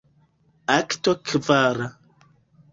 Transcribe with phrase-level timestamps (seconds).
[0.77, 1.87] Akto kvara.